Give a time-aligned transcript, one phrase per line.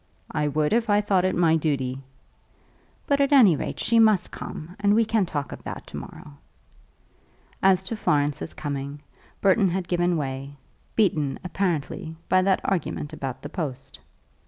[0.31, 2.01] "I would if I thought it my duty."
[3.05, 6.37] "But at any rate, she must come, and we can talk of that to morrow."
[7.61, 9.01] As to Florence's coming,
[9.41, 10.55] Burton had given way,
[10.95, 13.99] beaten, apparently, by that argument about the post.